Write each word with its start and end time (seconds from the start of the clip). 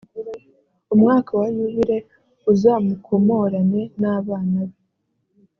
umwaka 0.93 1.31
wa 1.39 1.47
yubile 1.55 1.97
uzamukomorane 2.51 3.81
n 4.01 4.03
abana 4.17 4.59
be 4.69 4.77